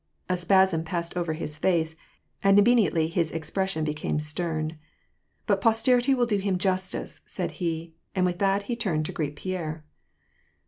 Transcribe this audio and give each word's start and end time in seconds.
A 0.27 0.35
spasm 0.35 0.83
passed 0.83 1.15
over 1.15 1.33
his 1.33 1.59
face, 1.59 1.95
and 2.43 2.57
immediately 2.57 3.07
his 3.07 3.29
expression 3.29 3.83
became 3.85 4.19
stern." 4.19 4.79
But 5.45 5.61
posterity 5.61 6.15
will 6.15 6.25
do 6.25 6.37
him 6.39 6.57
justice," 6.57 7.21
said 7.27 7.51
he, 7.61 7.93
and 8.15 8.25
with 8.25 8.39
that 8.39 8.63
he 8.63 8.75
turned 8.75 9.05
to 9.05 9.11
greet 9.11 9.35
Pierre. 9.35 9.85